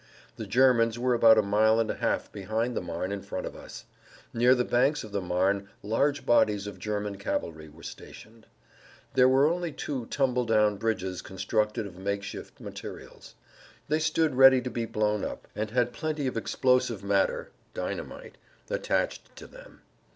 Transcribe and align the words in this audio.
The 0.35 0.47
Germans 0.47 0.97
were 0.97 1.13
about 1.13 1.37
a 1.37 1.43
mile 1.43 1.79
and 1.79 1.91
a 1.91 1.97
half 1.97 2.31
behind 2.31 2.75
the 2.75 2.81
Marne 2.81 3.11
in 3.11 3.21
front 3.21 3.45
of 3.45 3.55
us. 3.55 3.85
Near 4.33 4.55
the 4.55 4.65
banks 4.65 5.03
of 5.03 5.11
the 5.11 5.21
Marne 5.21 5.69
large 5.83 6.25
bodies 6.25 6.65
of 6.65 6.79
German 6.79 7.19
cavalry 7.19 7.69
were 7.69 7.83
stationed. 7.83 8.47
There 9.13 9.29
were 9.29 9.45
only 9.47 9.71
two 9.71 10.07
tumble 10.07 10.45
down 10.45 10.77
bridges 10.77 11.21
constructed 11.21 11.85
of 11.85 11.97
make 11.99 12.23
shift 12.23 12.59
materials. 12.59 13.35
They 13.89 13.99
stood 13.99 14.33
ready 14.33 14.59
to[Pg 14.59 14.85
102] 14.87 14.87
be 14.87 14.91
blown 14.91 15.23
up, 15.23 15.47
and 15.55 15.69
had 15.69 15.93
plenty 15.93 16.25
of 16.25 16.35
explosive 16.35 17.03
matter 17.03 17.51
(dynamite) 17.75 18.37
attached 18.71 19.35
to 19.35 19.45
them. 19.45 19.81